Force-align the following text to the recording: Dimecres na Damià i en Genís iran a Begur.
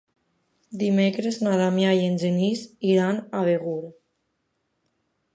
Dimecres 0.83 1.35
na 1.47 1.51
Damià 1.59 1.91
i 1.99 2.07
en 2.11 2.17
Genís 2.23 2.63
iran 2.93 3.19
a 3.41 3.43
Begur. 3.49 3.77